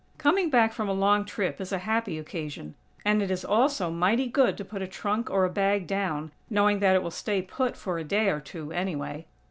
[0.17, 2.73] Coming back from a long trip is a happy occasion.
[3.05, 6.79] And it is also mighty good to put a trunk or a bag down, knowing
[6.79, 9.27] that it will "stay put" for a day or two, anyway.